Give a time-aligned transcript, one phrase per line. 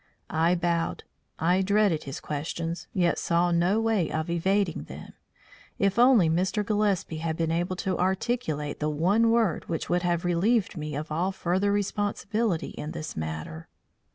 [0.33, 1.03] I bowed.
[1.37, 5.13] I dreaded his questions, yet saw no way of evading them.
[5.77, 6.65] If only Mr.
[6.65, 11.11] Gillespie had been able to articulate the one word which would have relieved me of
[11.11, 13.67] all further responsibility in this matter!